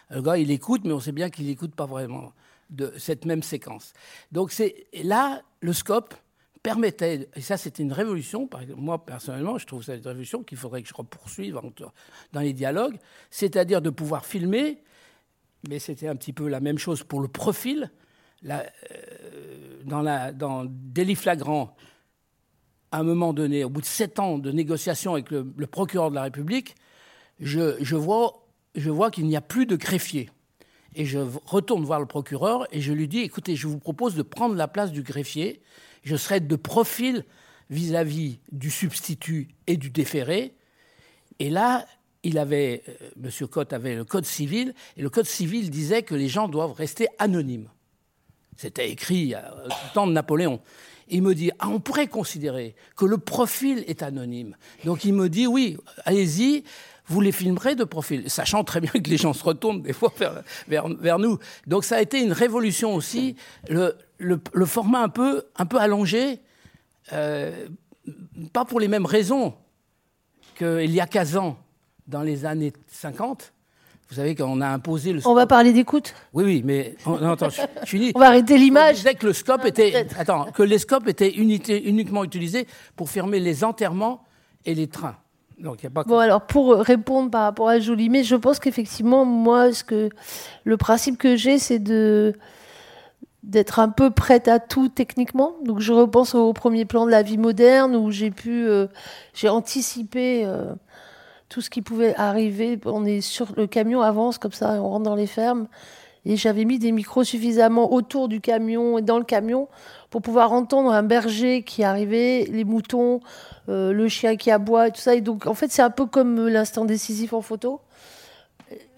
[0.09, 2.33] Le gars, il écoute, mais on sait bien qu'il n'écoute pas vraiment
[2.69, 3.93] de cette même séquence.
[4.31, 6.13] Donc, c'est là, le scope
[6.61, 10.81] permettait, et ça c'était une révolution, moi personnellement je trouve ça une révolution qu'il faudrait
[10.83, 11.57] que je poursuive
[12.33, 12.97] dans les dialogues,
[13.31, 14.83] c'est-à-dire de pouvoir filmer,
[15.67, 17.89] mais c'était un petit peu la même chose pour le profil,
[18.49, 18.63] euh,
[19.83, 21.75] dans, la, dans Délit flagrant,
[22.91, 26.15] à un moment donné, au bout de sept ans de négociations avec le, procureur de
[26.15, 26.75] la République,
[27.39, 30.29] je, je vois, je vois qu'il n'y a plus de greffier.
[30.95, 34.23] Et je retourne voir le procureur et je lui dis, écoutez, je vous propose de
[34.23, 35.61] prendre la place du greffier
[36.03, 37.25] je serais de profil
[37.69, 40.55] vis-à-vis du substitut et du déféré.
[41.39, 41.85] Et là,
[42.23, 43.47] il avait, euh, M.
[43.47, 47.07] Cotte avait le code civil, et le code civil disait que les gens doivent rester
[47.19, 47.69] anonymes.
[48.57, 50.59] C'était écrit au temps de Napoléon.
[51.09, 54.55] Il me dit, ah, on pourrait considérer que le profil est anonyme.
[54.85, 56.63] Donc il me dit, oui, allez-y,
[57.07, 60.13] vous les filmerez de profil, sachant très bien que les gens se retournent des fois
[60.17, 61.39] vers, vers, nous.
[61.67, 63.35] Donc ça a été une révolution aussi,
[63.67, 66.39] le, le, format un peu, un peu allongé,
[67.13, 67.67] euh,
[68.53, 69.55] pas pour les mêmes raisons
[70.55, 71.57] qu'il y a 15 ans,
[72.09, 73.53] dans les années 50.
[74.09, 75.21] Vous savez qu'on a imposé le.
[75.25, 76.15] On va parler d'écoute.
[76.33, 78.95] Oui, oui, mais attends, je, je On va arrêter l'image.
[78.95, 83.39] On disait que le scope était, attends, que les scopes étaient uniquement utilisés pour fermer
[83.39, 84.23] les enterrements
[84.65, 85.15] et les trains.
[85.59, 89.25] Donc, a pas bon, alors pour répondre par rapport à Jolie, mais je pense qu'effectivement,
[89.25, 90.09] moi, ce que
[90.63, 92.33] le principe que j'ai, c'est de
[93.43, 95.55] d'être un peu prête à tout techniquement.
[95.63, 98.87] Donc je repense au premier plan de la vie moderne où j'ai pu, euh,
[99.33, 100.73] j'ai anticipé euh,
[101.49, 102.79] tout ce qui pouvait arriver.
[102.85, 105.67] On est sur le camion avance comme ça, on rentre dans les fermes.
[106.25, 109.67] Et j'avais mis des micros suffisamment autour du camion et dans le camion
[110.09, 113.21] pour pouvoir entendre un berger qui arrivait, les moutons,
[113.69, 115.15] euh, le chien qui aboie tout ça.
[115.15, 117.81] Et donc en fait c'est un peu comme l'instant décisif en photo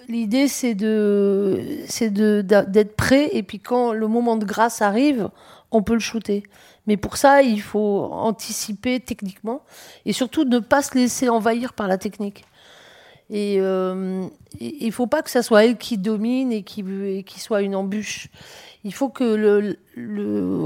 [0.07, 3.29] l'idée, c'est de, c'est de, d'être prêt.
[3.33, 5.29] Et puis quand le moment de grâce arrive,
[5.71, 6.43] on peut le shooter.
[6.87, 9.61] Mais pour ça, il faut anticiper techniquement
[10.05, 12.43] et surtout ne pas se laisser envahir par la technique.
[13.29, 14.25] Et euh,
[14.59, 16.83] il faut pas que ça soit elle qui domine et qui,
[17.23, 18.27] qui soit une embûche.
[18.83, 19.77] Il faut que le,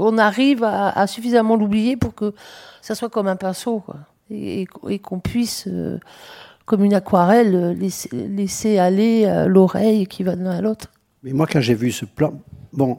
[0.00, 2.34] on arrive à, suffisamment l'oublier pour que
[2.82, 3.96] ça soit comme un pinceau, quoi.
[4.30, 6.00] Et, qu'on puisse euh,
[6.66, 7.74] comme une aquarelle, euh,
[8.12, 10.92] laisser, aller euh, l'oreille qui va de l'un à l'autre.
[11.22, 12.38] Mais moi, quand j'ai vu ce plan,
[12.72, 12.98] bon,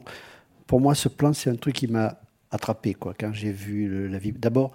[0.66, 3.14] pour moi, ce plan, c'est un truc qui m'a attrapé, quoi.
[3.18, 4.72] Quand j'ai vu la vie, d'abord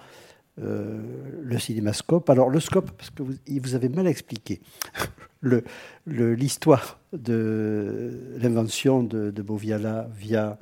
[0.61, 1.01] euh,
[1.43, 2.29] le cinémascope.
[2.29, 4.61] Alors le scope, parce que vous, vous avez mal expliqué
[6.07, 10.59] l'histoire de l'invention de, de Boviala via,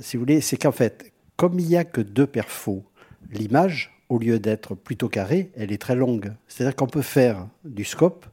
[0.00, 2.84] si vous voulez, c'est qu'en fait, comme il n'y a que deux perfos,
[3.32, 6.32] l'image au lieu d'être plutôt carrée, elle est très longue.
[6.46, 8.26] C'est-à-dire qu'on peut faire du scope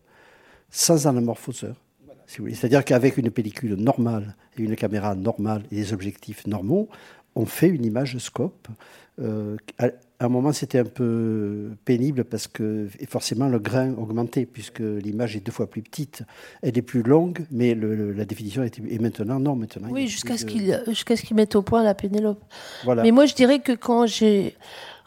[0.70, 1.76] sans anamorphoseur.
[2.28, 6.88] C'est-à-dire qu'avec une pellicule normale et une caméra normale et des objectifs normaux,
[7.36, 8.67] on fait une image scope.
[9.20, 9.89] Euh, à
[10.20, 15.39] un moment, c'était un peu pénible parce que forcément le grain augmentait puisque l'image est
[15.39, 16.24] deux fois plus petite.
[16.62, 19.56] Elle est plus longue, mais la définition est, et maintenant non.
[19.56, 22.44] Maintenant, oui, jusqu'à ce qu'ils mettent au point la Pénélope.
[22.84, 23.02] Voilà.
[23.02, 24.56] Mais moi, je dirais que quand j'ai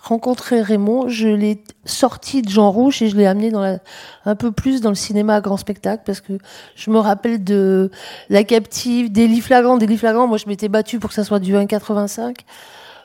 [0.04, 3.78] rencontré Raymond, je l'ai sorti de Jean Rouge et je l'ai amené dans la,
[4.26, 6.34] un peu plus dans le cinéma à grand spectacle parce que
[6.76, 7.90] je me rappelle de
[8.28, 10.26] La Captive, des Flagrant, des Flagrant.
[10.26, 12.36] Moi, je m'étais battue pour que ça soit du 1,85.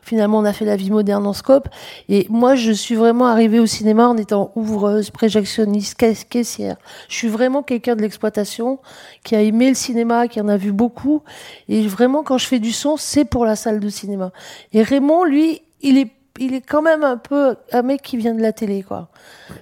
[0.02, 1.70] Finalement, on a fait la vie moderne en scope.
[2.10, 5.96] Et moi, je suis vraiment arrivée au cinéma en étant ouvreuse, préjectionniste,
[6.30, 6.78] caissière.
[7.08, 8.80] Je suis vraiment quelqu'un de l'exploitation
[9.24, 11.22] qui a aimé le cinéma, qui en a vu beaucoup.
[11.68, 14.32] Et vraiment, quand je fais du son, c'est pour la salle de cinéma.
[14.74, 18.34] Et Raymond, lui, il est il est quand même un peu un mec qui vient
[18.34, 19.10] de la télé, quoi,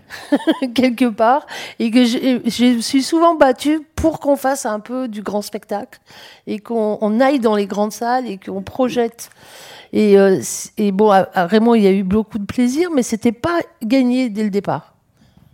[0.75, 1.45] quelque part,
[1.79, 5.99] et que je, je suis souvent battue pour qu'on fasse un peu du grand spectacle
[6.45, 9.29] et qu'on on aille dans les grandes salles et qu'on projette.
[9.93, 10.41] Et, euh,
[10.77, 13.59] et bon, à, à Raymond, il y a eu beaucoup de plaisir, mais c'était pas
[13.83, 14.93] gagné dès le départ.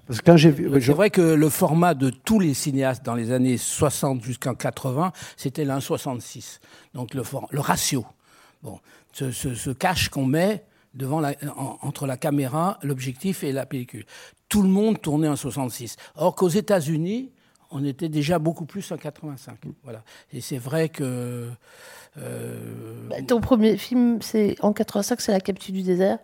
[0.08, 3.06] Parce que quand j'ai vu, je- C'est vrai que le format de tous les cinéastes
[3.06, 6.60] dans les années 60 jusqu'en 80, c'était l'1,66.
[6.94, 8.06] Donc le, for- le ratio.
[8.64, 8.80] Bon,
[9.14, 13.66] ce, ce, ce cache qu'on met devant la, en- entre la caméra, l'objectif et la
[13.66, 14.06] pellicule.
[14.50, 15.96] Tout le monde tournait en 66.
[16.16, 17.32] Or qu'aux États-Unis,
[17.72, 19.58] on était déjà beaucoup plus en 85.
[19.84, 20.04] Voilà.
[20.32, 21.50] Et c'est vrai que.
[22.18, 26.20] euh, Bah, ton premier film, c'est en 85, c'est La capture du désert.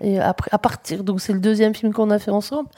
[0.00, 2.68] Et après, à partir, donc c'est le deuxième film qu'on a fait ensemble.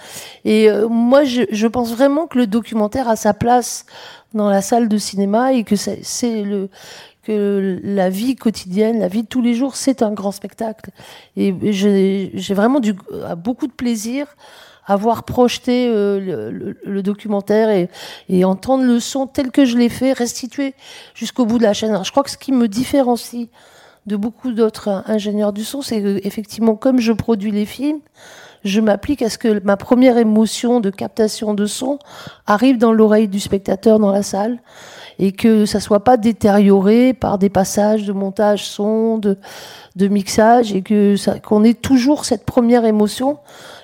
[0.46, 3.84] Et euh, moi, je, je pense vraiment que le documentaire a sa place
[4.32, 6.70] dans la salle de cinéma et que c'est le
[7.26, 10.90] que la vie quotidienne, la vie de tous les jours, c'est un grand spectacle.
[11.36, 14.26] Et j'ai vraiment du, euh, beaucoup de plaisir
[14.86, 17.88] à voir projeter euh, le, le- documentaire et,
[18.28, 20.74] et entendre le son tel que je l'ai fait, restitué
[21.14, 21.90] jusqu'au bout de la chaîne.
[21.90, 23.48] Alors, je crois que ce qui me différencie
[24.06, 27.98] de beaucoup d'autres ingénieurs du son, c'est effectivement, comme je produis les films,
[28.64, 31.98] je m'applique à ce que ma première émotion de captation de son
[32.46, 34.58] arrive dans l'oreille du spectateur dans la salle
[35.18, 39.36] et que ça soit pas détérioré par des passages de montage son, de,
[40.08, 43.38] mixage et que qu'on ait toujours cette première émotion.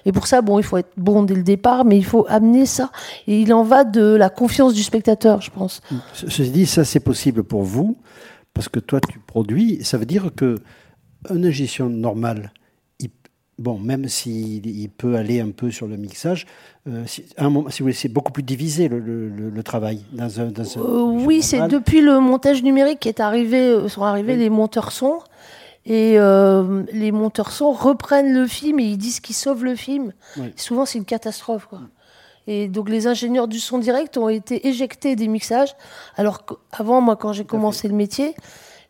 [0.05, 2.67] Et pour ça, bon, il faut être bon dès le départ, mais il faut amener
[2.67, 2.91] ça.
[3.27, 5.81] Et il en va de la confiance du spectateur, je pense.
[6.13, 7.97] Ce- Ceci dit, ça c'est possible pour vous,
[8.55, 9.83] parce que toi tu produis.
[9.85, 10.57] Ça veut dire que
[11.31, 12.53] un normal,
[13.63, 16.47] bon, même s'il il peut aller un peu sur le mixage,
[16.89, 19.51] euh, si, à un moment, si vous voulez, c'est beaucoup plus divisé le, le- le-
[19.51, 20.47] le travail dans un.
[20.47, 24.51] Dans un Euh, oui, c'est depuis le montage numérique qu'est arrivé, euh, sont arrivés les
[24.51, 25.21] monteurs son.
[25.85, 30.13] Et euh, les monteurs son reprennent le film et ils disent qu'ils sauvent le film.
[30.37, 30.53] Oui.
[30.57, 31.67] Souvent, c'est une catastrophe.
[31.67, 31.81] Quoi.
[32.47, 35.75] Et donc, les ingénieurs du son direct ont été éjectés des mixages.
[36.17, 38.35] Alors qu'avant, moi, quand j'ai commencé le métier,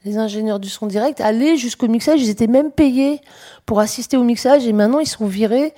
[0.05, 2.21] les ingénieurs du son direct allaient jusqu'au mixage.
[2.21, 3.21] Ils étaient même payés
[3.67, 4.67] pour assister au mixage.
[4.67, 5.75] Et maintenant, ils sont virés.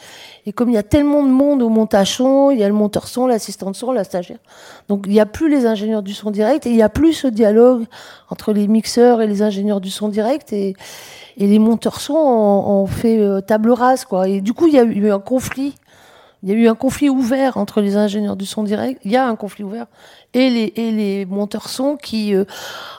[0.47, 2.75] Et comme il y a tellement de monde au montage son, il y a le
[2.75, 4.39] monteur son, l'assistant de son, la stagiaire.
[4.89, 7.13] Donc, il n'y a plus les ingénieurs du son direct et il n'y a plus
[7.13, 7.85] ce dialogue
[8.31, 10.53] entre les mixeurs et les ingénieurs du son direct.
[10.53, 10.75] Et,
[11.37, 14.29] les monteurs son ont, ont fait euh, table rase, quoi.
[14.29, 15.75] Et du coup, il y a eu un conflit.
[16.45, 19.01] Il y a eu un conflit ouvert entre les ingénieurs du son direct.
[19.03, 19.87] Il y a un conflit ouvert.
[20.35, 22.45] Et les, monteurs son qui, euh,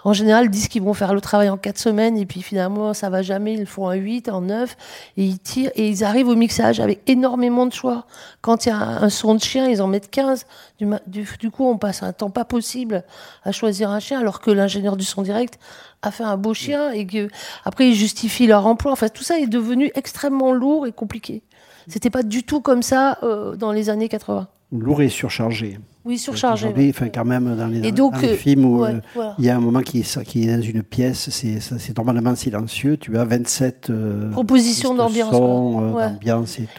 [0.04, 3.12] en général, disent qu'ils vont faire le travail en quatre semaines et puis finalement, ça
[3.12, 3.54] va jamais.
[3.54, 4.76] Ils le font en 8, en 9
[5.18, 8.08] et ils tirent et ils arrivent au mixage avec énormément de choix.
[8.42, 10.48] Quand il y a un son de chien, ils en mettent 15.
[10.80, 13.04] Du, ma- du, du coup, on passe un temps pas possible
[13.44, 15.60] à choisir un chien alors que l'ingénieur du son direct
[16.02, 17.28] a fait un beau chien et que
[17.64, 18.92] après ils justifient leur emploi.
[18.92, 21.44] Enfin, tout ça est devenu extrêmement lourd et compliqué.
[21.88, 24.48] C'était pas du tout comme ça euh, dans les années 80.
[24.72, 25.80] Lourd et surchargé.
[26.06, 26.68] Oui, surchargé.
[26.68, 26.94] Aujourd'hui, ouais.
[26.96, 29.36] enfin, quand même, dans les, Et dans donc, les euh, films où ouais, euh, voilà.
[29.40, 32.98] il y a un moment qui est, qui est dans une pièce, c'est normalement silencieux.
[32.98, 36.12] Tu as 27 euh, Propositions d'ambiance, euh, ouais.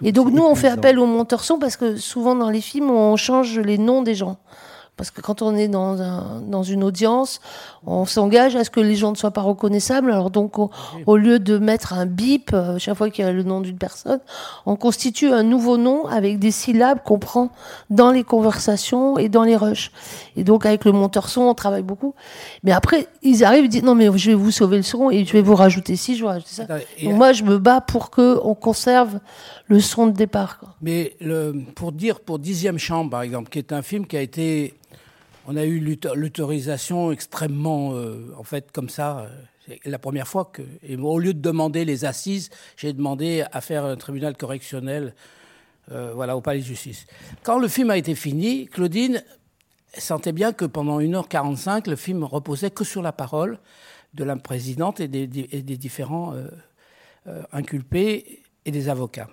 [0.03, 0.09] et.
[0.09, 2.90] Et donc nous, on fait appel aux monteurs son parce que souvent dans les films,
[2.90, 4.38] on change les noms des gens.
[4.96, 7.40] Parce que quand on est dans, un, dans une audience,
[7.87, 10.11] on s'engage à ce que les gens ne soient pas reconnaissables.
[10.11, 10.70] Alors donc, au,
[11.04, 13.76] au lieu de mettre un bip euh, chaque fois qu'il y a le nom d'une
[13.76, 14.20] personne,
[14.64, 17.50] on constitue un nouveau nom avec des syllabes qu'on prend
[17.90, 19.92] dans les conversations et dans les rushs.
[20.37, 22.14] Et donc avec le monteur son, on travaille beaucoup.
[22.62, 25.25] Mais après, ils arrivent, ils disent non mais je vais vous sauver le son et
[25.25, 26.66] je vais vous rajouter ci, je vais rajouter ça.
[26.99, 29.18] Et- Donc moi, je me bats pour que on conserve
[29.66, 30.59] le son de départ.
[30.59, 30.75] quoi.
[30.83, 34.20] Mais le, pour dire, pour Dixième Chambre, par exemple, qui est un film qui a
[34.22, 34.75] été.
[35.49, 37.92] On a eu l'auto- l'autorisation extrêmement.
[37.94, 39.18] euh, en fait, comme ça.
[39.20, 39.29] euh,
[39.85, 40.62] c'est la première fois que.
[40.87, 45.14] Et au lieu de demander les assises, j'ai demandé à faire un tribunal correctionnel.
[45.92, 47.07] euh, voilà, au palais de justice.
[47.44, 49.22] Quand le film a été fini, Claudine
[49.98, 53.59] sentait bien que pendant 1h45, le film reposait que sur la parole
[54.14, 55.26] de la présidente et des,
[55.76, 56.48] différents euh,
[57.26, 59.28] euh, inculpés et des avocats.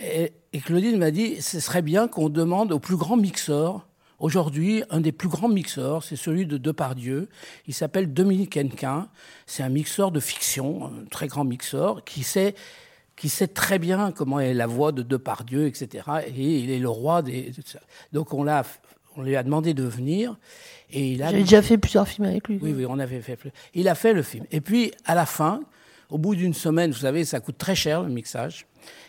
[0.00, 0.32] Et,
[0.64, 3.86] Claudine m'a dit, ce serait bien qu'on demande au plus grand mixeur,
[4.18, 7.28] aujourd'hui, un des plus grands mixeurs, c'est celui de Depardieu,
[7.66, 9.08] il s'appelle Dominique Hennequin,
[9.46, 12.54] c'est un mixeur de fiction, un très grand mixeur, qui sait,
[13.16, 16.04] qui sait très bien comment est la voix de Depardieu, etc.
[16.34, 17.52] Et il est le roi des...
[18.12, 18.64] Donc on, l'a,
[19.16, 20.36] on lui a demandé de venir,
[20.90, 21.30] et il a...
[21.30, 22.58] J'ai déjà fait plusieurs films avec lui.
[22.62, 23.38] Oui, oui, on avait fait.
[23.74, 24.44] Il a fait le film.
[24.52, 25.60] Et puis, à la fin,
[26.10, 28.66] au bout d'une semaine, vous savez, ça coûte très cher le mixage.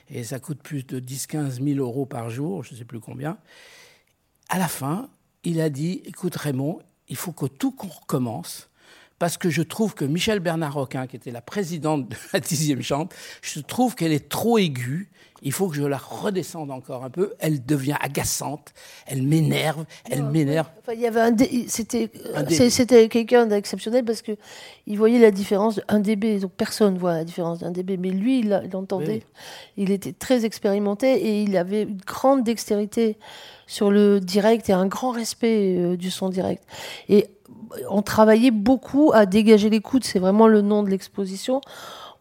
[0.10, 3.38] Et ça coûte plus de 10-15 000 euros par jour, je ne sais plus combien.
[4.50, 5.10] À la fin,
[5.44, 8.70] il a dit Écoute, Raymond, il faut que tout qu'on recommence.
[9.20, 13.10] Parce que je trouve que Michel Bernard-Roquin, qui était la présidente de la dixième chambre,
[13.42, 15.10] je trouve qu'elle est trop aiguë.
[15.44, 17.34] Il faut que je la redescende encore un peu.
[17.38, 18.74] Elle devient agaçante.
[19.06, 19.86] Elle m'énerve.
[20.10, 20.66] Elle m'énerve.
[20.82, 24.32] Enfin, il y avait un dé- c'était euh, c'était quelqu'un d'exceptionnel parce que
[24.88, 28.40] il voyait la différence d'un dB donc personne voit la différence d'un dB mais lui
[28.40, 29.22] il, l'a- il entendait
[29.78, 33.18] il était très expérimenté et il avait une grande dextérité
[33.68, 36.64] sur le direct et un grand respect euh, du son direct
[37.10, 37.28] et
[37.90, 41.62] on travaillait beaucoup à dégager l'écoute c'est vraiment le nom de l'exposition.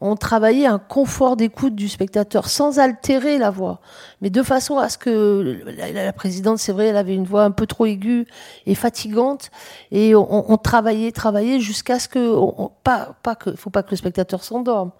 [0.00, 3.80] On travaillait un confort d'écoute du spectateur sans altérer la voix,
[4.20, 7.50] mais de façon à ce que la, présidente, c'est vrai, elle avait une voix un
[7.50, 8.26] peu trop aiguë
[8.66, 9.50] et fatigante,
[9.90, 12.36] et on, travaillait, travaillait jusqu'à ce que,
[12.84, 14.90] pas, pas que, faut pas que le spectateur s'endorme,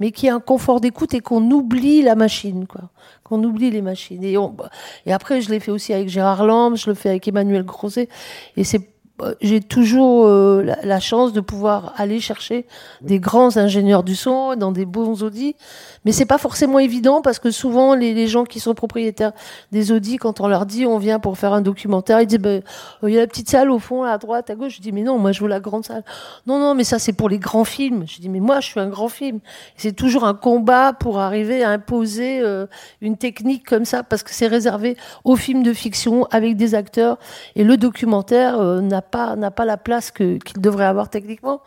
[0.00, 2.88] mais qu'il y ait un confort d'écoute et qu'on oublie la machine, quoi,
[3.24, 4.24] qu'on oublie les machines.
[4.24, 4.56] Et, on,
[5.04, 8.08] et après, je l'ai fait aussi avec Gérard Lamb, je le fais avec Emmanuel Groset,
[8.56, 8.97] et c'est
[9.40, 12.66] j'ai toujours euh, la, chance de pouvoir aller chercher
[13.00, 15.56] des grands ingénieurs du son dans des bons audits,
[16.04, 19.32] mais c'est pas forcément évident parce que souvent les, gens qui sont propriétaires
[19.72, 22.60] des audits, quand on leur dit on vient pour faire un documentaire, ils disent euh,
[23.02, 24.76] il y a la petite salle au fond, à droite, à gauche.
[24.76, 26.04] Je dis mais non, moi je veux la grande salle.
[26.46, 28.04] Non non, mais ça c'est pour les grands films.
[28.06, 29.40] Je dis mais moi je suis un grand film.
[29.76, 32.66] C'est toujours un combat pour arriver à imposer euh,
[33.00, 37.18] une technique comme ça parce que c'est réservé aux films de fiction avec des acteurs
[37.56, 39.02] et le documentaire euh, n'a
[39.36, 41.60] n'a pas la place que qu'il devrait avoir techniquement.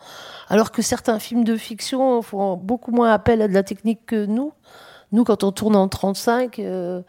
[0.48, 4.24] Alors que certains films de fiction font beaucoup moins appel à de la technique que
[4.26, 4.52] nous.
[5.12, 7.04] Nous, quand on tourne en 35, euh, à-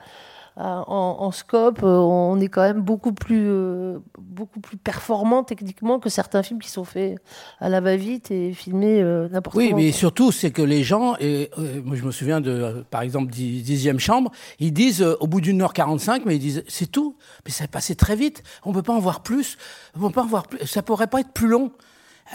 [0.56, 6.00] en, en scope, euh, on est quand même beaucoup plus, euh, beaucoup plus performant techniquement
[6.00, 7.18] que certains films qui sont faits
[7.60, 9.78] à la va-vite et filmés euh, n'importe Oui, comment.
[9.82, 13.02] mais surtout, c'est que les gens, et euh, moi je me souviens de, euh, par
[13.02, 16.64] exemple, dix- dixième chambre, ils disent euh, au bout d'une heure 45, mais ils disent
[16.68, 19.58] c'est tout, mais ça est passé très vite, on peut pas en voir plus,
[19.96, 21.72] on peut pas en voir plus, ça pourrait pas être plus long.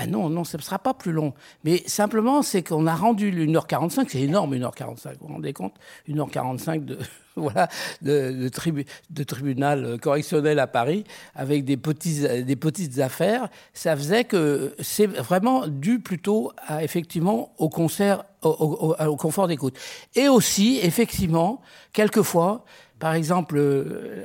[0.01, 1.35] Ah non, non, ça ne sera pas plus long.
[1.65, 5.27] Mais simplement, c'est qu'on a rendu une heure 45, c'est énorme, une heure 45, vous
[5.27, 5.75] vous rendez compte?
[6.07, 6.99] Une heure 45 de,
[7.37, 7.69] voilà,
[8.01, 11.03] de, tribu- de tribunal correctionnel à Paris,
[11.35, 17.53] avec des, petits, des petites affaires, ça faisait que c'est vraiment dû plutôt à, effectivement
[17.59, 19.77] au concert, au, au- au- confort d'écoute.
[20.15, 21.61] Et aussi, effectivement,
[21.93, 22.65] quelquefois,
[23.01, 24.25] par exemple, euh,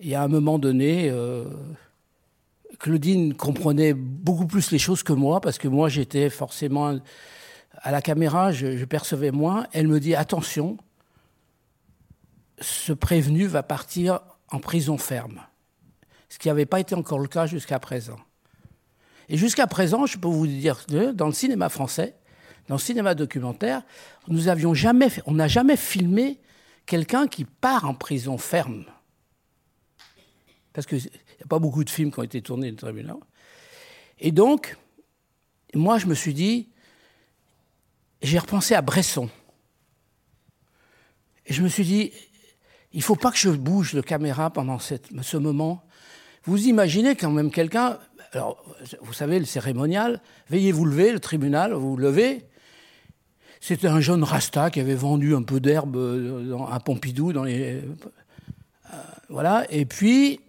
[0.00, 1.44] il y a un moment donné, euh,
[2.84, 6.98] Claudine comprenait beaucoup plus les choses que moi, parce que moi j'étais forcément
[7.78, 9.66] à la caméra, je, percevais moins.
[9.72, 10.76] Elle me dit attention,
[12.60, 14.20] ce prévenu va partir
[14.50, 15.40] en prison ferme,
[16.28, 18.18] ce qui n'avait pas été encore le cas jusqu'à présent.
[19.30, 22.14] Et jusqu'à présent, je peux vous dire que dans le cinéma français,
[22.68, 23.80] dans le cinéma documentaire,
[24.28, 24.42] nous
[24.74, 26.38] jamais, on n'a jamais filmé
[26.84, 28.84] quelqu'un qui part en prison ferme.
[30.74, 33.16] Parce qu'il n'y a pas beaucoup de films qui ont été tournés dans le tribunal.
[34.18, 34.76] Et donc,
[35.72, 36.68] moi, je me suis dit,
[38.20, 39.30] j'ai repensé à Bresson.
[41.46, 42.12] Et je me suis dit,
[42.92, 45.84] il faut pas que je bouge de caméra pendant ce moment.
[46.44, 47.98] Vous imaginez quand même quelqu'un,
[48.32, 48.64] alors
[49.00, 52.44] vous savez, le cérémonial, veuillez vous lever, le tribunal, vous vous levez.
[53.60, 57.80] C'était un jeune rasta qui avait vendu un peu d'herbe euh, à Pompidou dans les.
[58.92, 58.98] euh,
[59.30, 59.66] voilà.
[59.70, 60.40] Et puis,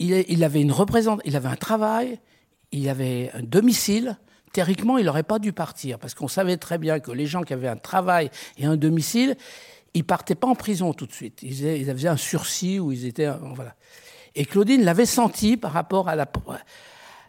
[0.00, 2.18] il, avait une représente, il avait un travail,
[2.72, 4.18] il avait un domicile.
[4.52, 7.52] Théoriquement, il n'aurait pas dû partir parce qu'on savait très bien que les gens qui
[7.52, 9.36] avaient un travail et un domicile,
[9.94, 11.42] ils partaient pas en prison tout de suite.
[11.42, 13.74] Ils, faisaient un sursis ou ils étaient voilà.
[14.34, 16.16] Et Claudine l'avait senti par rapport à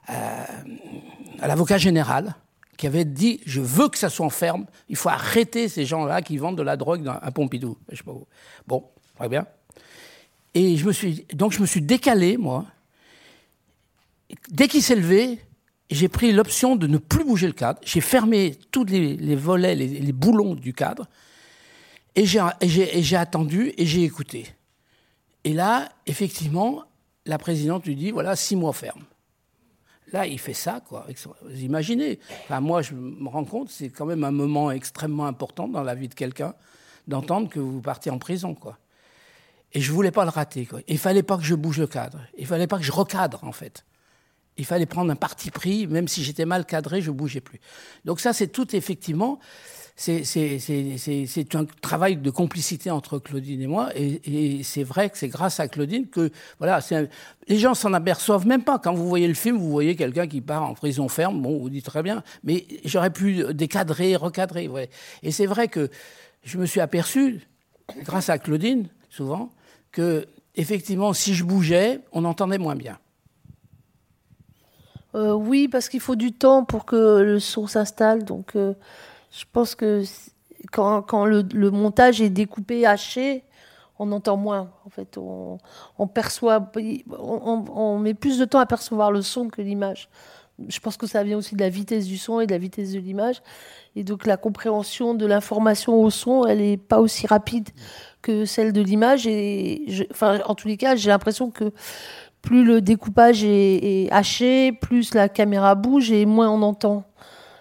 [0.08, 2.36] à l'avocat général
[2.78, 4.66] qui avait dit je veux que ça soit en ferme.
[4.90, 7.78] Il faut arrêter ces gens-là qui vendent de la drogue dans, à Pompidou.
[7.90, 8.28] Je sais pas où.
[8.66, 9.46] Bon, très bien.
[10.54, 10.76] Et
[11.34, 12.66] donc je me suis décalé, moi.
[14.50, 15.40] Dès qu'il s'est levé,
[15.90, 17.80] j'ai pris l'option de ne plus bouger le cadre.
[17.84, 21.08] J'ai fermé tous les, volets, les, boulons du cadre.
[22.16, 24.48] Et j'ai attendu et j'ai écouté.
[25.44, 26.84] Et là, effectivement,
[27.26, 29.04] la présidente lui dit voilà, six mois ferme.
[30.12, 31.08] Là, il fait ça, quoi.
[31.44, 35.70] Vous imaginez enfin, Moi, je me rends compte, c'est quand même un moment extrêmement important
[35.70, 36.54] dans la vie de quelqu'un
[37.08, 38.78] d'entendre que vous partiez en prison, quoi.
[39.74, 40.66] Et je voulais pas le rater.
[40.66, 40.82] Quoi.
[40.88, 42.20] Il fallait pas que je bouge le cadre.
[42.38, 43.86] Il fallait pas que je recadre, en fait.
[44.58, 47.60] Il fallait prendre un parti pris, même si j'étais mal cadré, je bougeais plus.
[48.04, 49.40] Donc ça, c'est tout effectivement,
[49.96, 55.60] c'est un travail de complicité entre Claudine et moi, et, c'est vrai que c'est grâce
[55.62, 57.08] à Claudine que voilà, un-
[57.48, 58.78] les gens s'en aperçoivent même pas.
[58.78, 61.70] Quand vous voyez le film, vous voyez quelqu'un qui part en prison ferme, bon, vous
[61.70, 64.68] dites très bien, mais j'aurais pu décadrer, recadrer.
[64.68, 64.90] Ouais.
[65.24, 65.90] Et c'est vrai que
[66.44, 67.42] je me suis aperçu,
[68.04, 69.50] grâce à Claudine, souvent,
[69.92, 72.98] que effectivement, si je bougeais, on entendait moins bien.
[75.14, 78.24] Euh, oui, parce qu'il faut du temps pour que le son s'installe.
[78.24, 78.74] Donc, euh,
[79.32, 80.04] je pense que
[80.72, 83.44] quand, le, montage est découpé, haché,
[84.00, 84.72] on entend moins.
[84.86, 85.58] En fait, on,
[86.08, 86.72] perçoit,
[87.20, 90.10] on, met plus de temps à percevoir le son que l'image.
[90.68, 92.92] Je pense que ça vient aussi de la vitesse du son et de la vitesse
[92.92, 93.42] de l'image.
[93.96, 97.70] Et donc, la compréhension de l'information au son, elle n'est pas aussi rapide
[98.22, 99.26] que celle de l'image.
[99.28, 101.72] Et je, enfin, en tous les cas, j'ai l'impression que
[102.42, 103.48] plus le découpage est,
[104.06, 107.06] est, haché, plus la caméra bouge et moins on entend.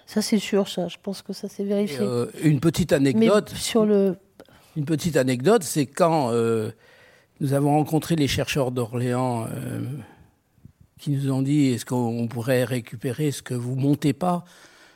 [0.05, 0.87] Ça, c'est sûr, ça.
[0.87, 1.99] Je pense que ça s'est vérifié.
[2.01, 3.51] Euh, une petite anecdote.
[3.53, 4.17] Mais sur le...
[4.75, 6.71] Une petite anecdote, c'est quand euh,
[7.39, 9.79] nous avons rencontré les chercheurs d'Orléans euh,
[11.01, 14.45] qui nous ont dit est-ce qu'on pourrait récupérer ce que vous montez pas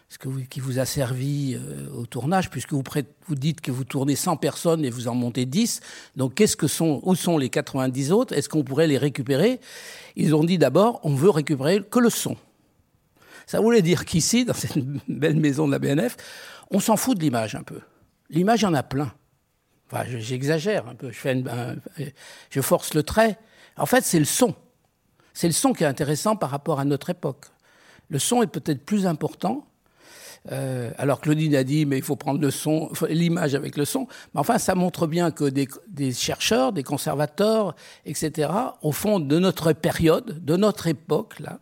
[0.08, 2.84] ce que vous, qui vous a servi euh, au tournage, puisque vous,
[3.28, 5.82] vous dites que vous tournez 100 personnes et vous en montez 10.
[6.16, 8.34] Donc, qu'est-ce que sont, où sont les 90 autres?
[8.38, 9.60] Est-ce qu'on pourrait les récupérer?
[10.16, 12.38] Ils ont dit d'abord, on veut récupérer que le son.
[13.48, 14.78] Ça voulait dire qu'ici, dans cette
[15.10, 16.18] belle maison de la BNF,
[16.70, 17.82] on s'en fout de l'image un peu.
[18.30, 19.12] L'image, il y en a plein.
[19.92, 21.76] Enfin, j'exagère un peu, je, fais une, un,
[22.52, 23.38] je force le trait.
[23.76, 24.56] En fait, c'est le son.
[25.36, 27.46] C'est le son qui est intéressant par rapport à notre époque.
[28.10, 29.68] Le son est peut-être plus important
[30.52, 34.08] euh, alors Claudine a dit, mais il faut prendre le son, l'image avec le son.
[34.34, 37.76] Mais enfin, ça montre bien que des, chercheurs, des conservateurs,
[38.06, 41.60] etc., au fond de notre période, de notre époque, là,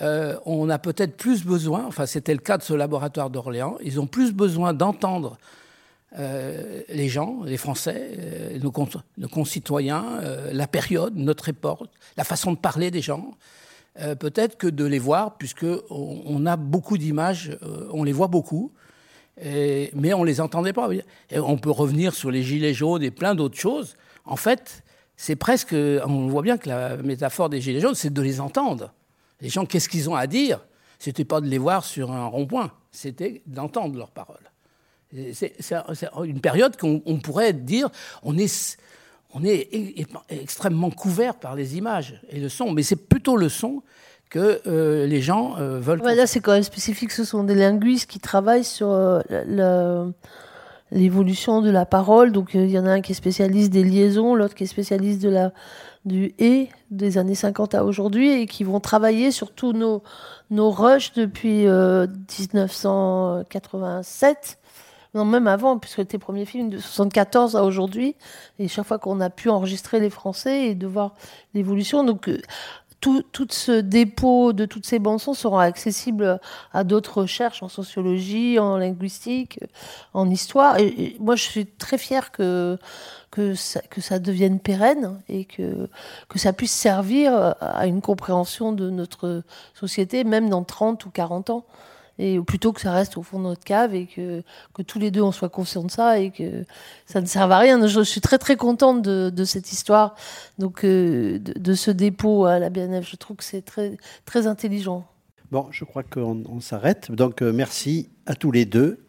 [0.00, 4.00] euh, on a peut-être plus besoin, enfin c'était le cas de ce laboratoire d'Orléans, ils
[4.00, 5.36] ont plus besoin d'entendre
[6.18, 8.86] euh, les gens, les Français, euh, nos, con
[9.16, 13.32] nos, concitoyens, euh, la période, notre époque, la façon de parler des gens,
[14.20, 17.58] peut-être que de les voir, puisque on, a beaucoup d'images,
[17.92, 18.72] on les voit beaucoup,
[19.36, 20.88] mais on les entendait pas.
[21.36, 23.96] On peut revenir sur les gilets jaunes et plein d'autres choses.
[24.24, 24.82] En fait,
[25.18, 28.94] c'est presque, on voit bien que la métaphore des gilets jaunes, c'est de les entendre.
[29.42, 30.60] Les gens, qu'est-ce qu'ils ont à dire?
[30.98, 34.51] C'était pas de les voir sur un rond-point, c'était d'entendre leurs paroles.
[35.32, 35.54] C'est
[36.24, 37.90] une période qu'on pourrait dire,
[38.22, 38.78] on est
[39.34, 39.68] on est
[40.28, 43.82] extrêmement couvert par les images et le son, mais c'est plutôt le son
[44.28, 46.00] que euh, les gens euh, veulent.
[46.00, 47.12] Ouais, là, c'est quand même spécifique.
[47.12, 50.08] Ce sont des linguistes qui travaillent sur euh,
[50.90, 52.32] l'évolution de la parole.
[52.32, 55.20] Donc, il y en a un qui est spécialiste des liaisons, l'autre qui est spécialiste
[55.22, 55.52] de la
[56.04, 60.02] du et des années 50 à aujourd'hui et qui vont travailler sur tous nos
[60.50, 64.58] nos rushs depuis 1987
[65.14, 68.16] non, même avant, puisque tes premiers films de 74 à aujourd'hui,
[68.58, 71.14] et chaque fois qu'on a pu enregistrer les Français et de voir
[71.52, 72.40] l'évolution, donc euh,
[73.00, 76.40] tout, tout, ce dépôt de toutes ces bandes-sons sera accessible
[76.72, 79.60] à d'autres recherches en sociologie, en linguistique,
[80.14, 80.78] en histoire.
[80.78, 82.78] Et, moi, je suis très fière que,
[83.30, 85.90] que, ça, que ça devienne pérenne et que,
[86.28, 89.42] que ça puisse servir à une compréhension de notre
[89.74, 91.66] société, même dans 30 ou 40 ans
[92.18, 94.42] et plutôt que ça reste au fond de notre cave et que,
[94.74, 96.64] que tous les deux on soit conscients de ça et que
[97.06, 97.86] ça ne serve à rien.
[97.86, 100.14] Je, suis très très contente de, de cette histoire,
[100.58, 103.08] donc euh, de, de, ce dépôt à la BNF.
[103.08, 105.06] Je trouve que c'est très très intelligent.
[105.50, 107.12] Bon, je crois qu'on on, s'arrête.
[107.12, 109.04] Donc euh, merci à tous les deux.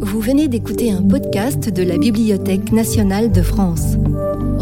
[0.00, 3.96] Vous venez d'écouter un podcast de la Bibliothèque nationale de France.